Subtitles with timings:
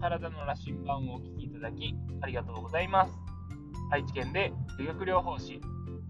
[0.00, 3.12] 体の羅針盤をお聞きいただきありがとうございます。
[3.92, 5.60] 愛知県で理学療法士、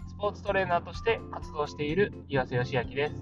[0.07, 3.15] スポーツトレーナーとして活動している岩瀬義明です。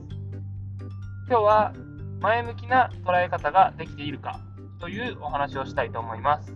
[1.27, 1.73] 今日は
[2.21, 4.41] 前向きな捉え方ができているか
[4.79, 6.55] というお話をしたいと思います。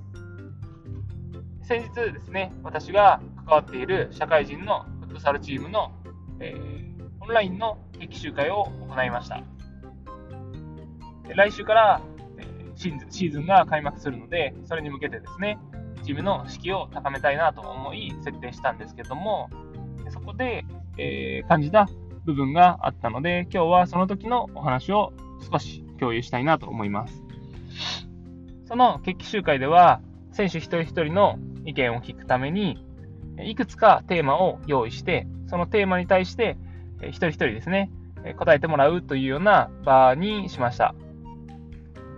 [1.62, 5.90] 先日ですね、私が関わっている社会人のフットサルチームの、
[6.38, 9.42] えー、オンラインの決起集会を行いました。
[11.34, 12.02] 来週から
[12.74, 15.58] シーズンが開幕するので、それに向けてですね、
[16.04, 19.48] チームの士気を高めたいなと思い設定したんですけども、
[20.10, 20.64] そこで、
[20.98, 21.88] えー、感じた
[22.24, 25.12] 部分があったので、今日はその時のお話を
[25.50, 27.22] 少し共有したいなと思います。
[28.66, 30.00] その決起集会では、
[30.32, 32.84] 選手一人一人の意見を聞くために、
[33.44, 36.56] いくつかテーマを用意して、そのテーマに対して、
[37.02, 37.90] 一人一人ですね、
[38.36, 40.94] 答えてもらうというような場にしました。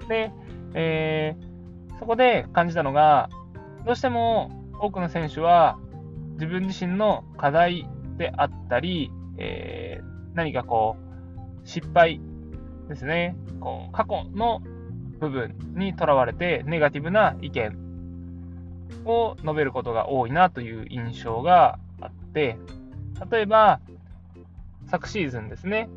[0.09, 0.31] で、
[0.75, 3.31] えー、そこで感じたのが、
[3.87, 5.79] どうしても多くの選手は
[6.35, 12.21] 自分自身の課題であったり、えー、何かこう、失敗
[12.89, 14.61] ですね、こう過去の
[15.21, 17.77] 部分にとらわれてネガティブな意見
[19.05, 22.59] を述べることが多いなという印象があって、
[23.31, 23.81] 例えば、
[24.87, 25.89] 昨シーズンですね、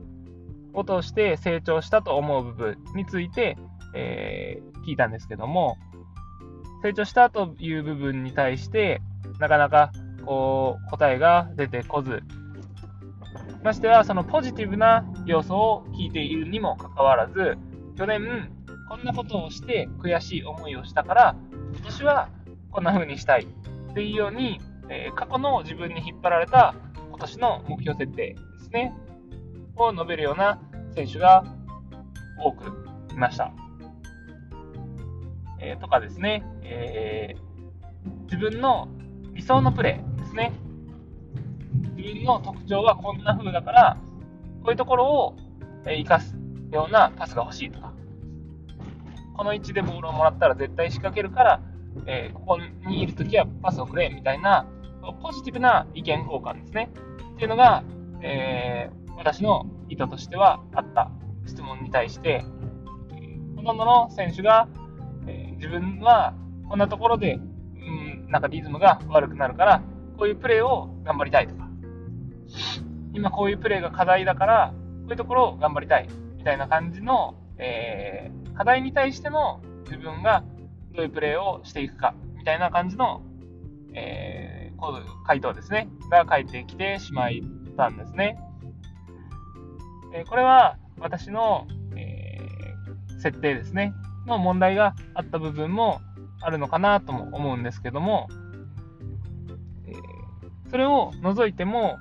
[0.73, 3.57] を通して成長したと思う部分について、
[3.93, 5.77] えー、聞いたんですけども、
[6.81, 9.01] 成長したという部分に対して、
[9.39, 9.91] なかなか
[10.25, 12.21] こう答えが出てこず、
[13.63, 17.57] ましてはそのポジティブな要素を聞いているにもかかわらず、
[17.97, 18.51] 去年
[18.89, 21.35] こんなことをして悔しい思いをしたから、
[21.73, 22.29] 今年は
[22.71, 23.47] こんな風にしたい
[23.91, 26.75] っていうように、えー、過去の自分に引っ張られた
[27.09, 28.93] 今年の目標設定ですね、
[29.75, 30.59] を述べるような
[30.95, 31.43] 選手が
[32.43, 33.66] 多くいました。
[35.59, 38.87] えー、とかですね、えー、自分の
[39.33, 40.53] 理想のプレーですね。
[41.95, 43.97] 自分の特徴はこんな風だから、
[44.61, 45.37] こういうところを
[45.85, 46.35] 生かす
[46.71, 47.93] ようなパスが欲しいとか、
[49.35, 51.61] この位置でボールをもらったら絶対仕掛けるから、
[52.05, 54.67] えー、ここにいるときはパスをくれみたいな、
[55.21, 56.89] ポジティブな意見交換ですね。
[57.35, 57.83] っていうのが、
[58.21, 61.11] えー、私の意図としてはあった
[61.45, 62.43] 質問に対して、
[63.55, 64.67] ほとんどの選手が、
[65.57, 66.33] 自分は
[66.69, 69.81] こんなところで、うん、なんかリズムが悪くなるから、
[70.17, 71.67] こういうプレーを頑張りたいとか、
[73.13, 80.43] 今こういうプレーが課題だから、こういうところを頑張りたいみたいな感じの、えー、課題に対しての自分が
[80.93, 83.21] どういうプレーをしていくかみたいな感じの、
[83.93, 87.29] えー、回答ですね、が返ってきてしまっ
[87.75, 88.39] たんですね。
[90.13, 92.37] えー、これは私の、え、
[93.19, 93.93] 設定ですね、
[94.27, 96.01] の問題があった部分も
[96.41, 98.27] あるのかなとも思うんですけども、
[99.87, 99.93] え、
[100.69, 101.97] それを除いても、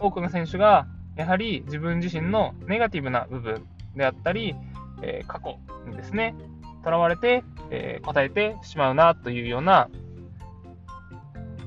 [0.00, 0.86] 多くの選手が
[1.16, 4.54] やはり自分自身のネガティブな部分であったり、
[5.02, 5.58] え、過去
[5.88, 6.34] にですね、
[6.82, 9.88] とらわれて、え、答えてしまうなというような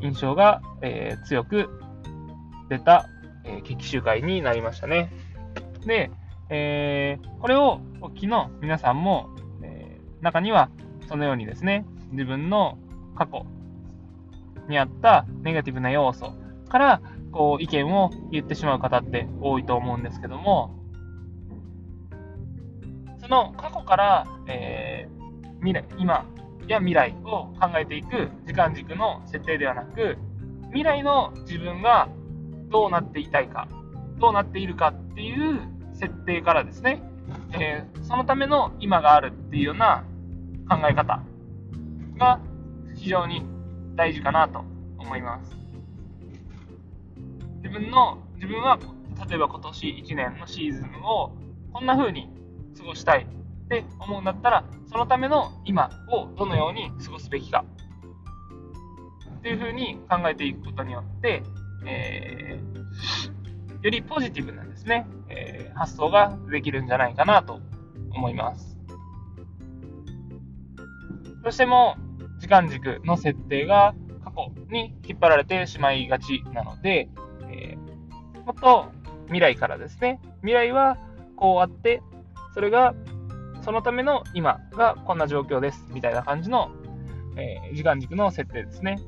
[0.02, 1.70] 印象が、え、強く
[2.70, 3.08] 出た、
[3.44, 5.12] えー、決起集会になりましたね。
[5.86, 6.12] で、
[6.50, 9.30] えー、これをお聞きの皆さんも、
[10.22, 10.70] 中には
[11.08, 12.78] そのようにですね、自分の
[13.16, 13.46] 過去
[14.68, 16.34] にあったネガティブな要素
[16.70, 17.02] から、
[17.32, 20.74] こう、意見を言ってしまう方って多いと思うんですけども、
[23.20, 26.26] その過去から、えー、未来、今
[26.68, 30.18] や未来を考えていく時間軸の設定ではなく、
[30.68, 32.10] 未来の自分が
[32.70, 33.68] どうなっていたいか、
[34.20, 35.62] どうなっているかっていう
[35.94, 37.02] 設定からですね、
[37.54, 40.04] えー、そのための今があるっていうような
[40.70, 41.22] 考え方
[42.18, 42.40] が
[42.96, 43.44] 非常に
[43.96, 44.64] 大事かなと
[44.98, 45.56] 思います。
[47.64, 48.78] 自分の、自分は
[49.30, 51.32] 例えば今年1年のシーズンを
[51.74, 52.30] こんな風に
[52.78, 57.66] 過ごしたいって思うんだったら、そのための今をどのように過ごすべきか
[59.38, 61.44] っていう風に考えていくことによって、
[61.86, 63.37] えー、
[63.82, 67.60] よりポジティブなんですね、えー、発想ができるんじゃないかなと
[68.12, 68.78] 思います。
[71.44, 71.96] どうしても
[72.40, 77.10] 時間軸の設定が過去に引っ張られてしまいがちなので、
[77.50, 78.92] えー、もっと
[79.26, 80.98] 未来からですね、未来は
[81.36, 82.02] こうあって、
[82.54, 82.96] それが
[83.62, 86.72] そのための今がこんな状況ですみたいな感じの、
[87.36, 89.00] えー、時間軸の設定ですね。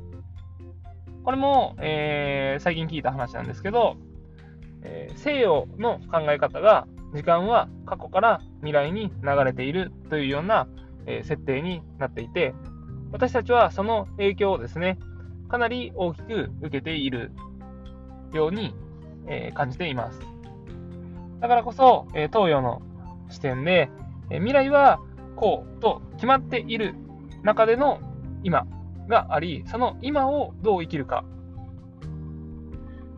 [1.23, 3.97] これも、えー、最近聞いた話なんですけど、
[4.83, 10.67] えー、西洋の考え方が時間は過去から未来に流れているというような、
[11.05, 12.53] え設定になっていて、
[13.11, 14.99] 私たちはその影響をですね、
[15.47, 17.31] かなり大きく受けている
[18.33, 18.75] ように、
[19.27, 20.19] え感じています。
[21.39, 22.81] だからこそ、え東洋の
[23.29, 23.89] 視点で、
[24.29, 24.99] え未来は
[25.35, 26.93] こうと決まっている
[27.41, 27.99] 中での
[28.43, 28.67] 今
[29.07, 31.23] があり、その今をどう生きるか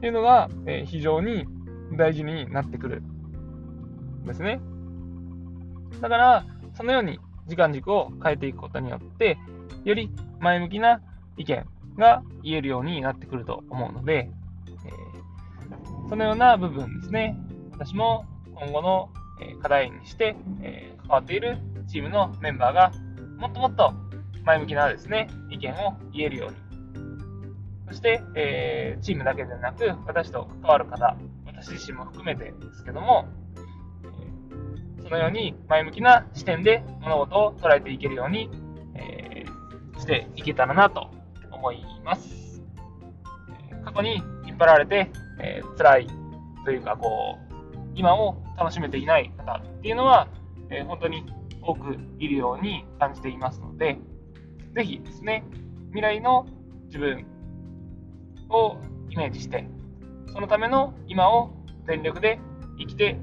[0.01, 1.45] っていうのが、え非常に
[1.95, 4.59] 大事になってくるんですね。
[6.01, 9.38] だから、そのように時間軸を変えていくことによって、
[9.83, 10.09] より
[10.39, 11.01] 前向きな
[11.38, 11.63] 意見
[12.00, 14.31] が言えるようになってくると思うので、
[14.68, 17.38] えー、そのような部分ですね、
[17.71, 18.25] 私も
[18.56, 19.09] 今後の
[19.62, 22.92] 課題にして、えー、関わっているチームのメンバーが
[23.38, 23.94] もっともっと
[24.45, 26.70] 前向きなですね、意見を言えるように。
[27.92, 33.28] そして、えー、チームだけでなく、私と関わる方、私自身も含めてですけども、
[35.04, 38.50] そのように前向きな視点で物事を捉えていけるように、
[38.96, 41.12] えー、していけたらなと
[41.52, 42.64] 思います。
[43.84, 45.12] 過去に引っ張られて、
[45.42, 46.08] えー、辛い
[46.64, 50.30] というか、こう、今を楽しめていない方っていうのは、
[50.70, 51.26] えー、本当に
[51.62, 54.00] 多くいるように感じていますので、
[54.76, 55.44] ぜひですね、
[55.90, 56.48] 未来の
[56.86, 57.26] 自分
[58.51, 58.77] を
[59.09, 59.68] イメージして、
[60.33, 61.51] そのための今を
[61.88, 62.39] 全力で
[62.80, 63.18] 生きて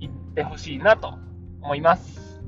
[0.00, 1.14] いってほしいなと
[1.60, 2.40] 思います。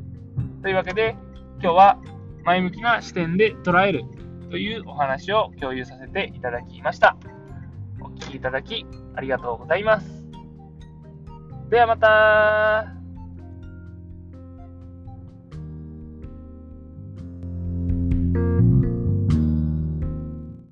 [0.63, 1.17] というわけで、
[1.61, 1.99] 今日は
[2.45, 4.05] 前向きな視点で捉える
[4.51, 7.17] というお話を共有させていただきました。
[8.01, 8.87] お聴きいただき
[9.17, 10.25] ありがとうございます。
[11.71, 13.04] ではまた